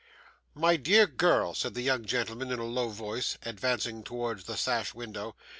[0.55, 4.95] 'My dear girl,' said the young gentleman in a low voice, advancing towards the sash
[4.95, 5.35] window.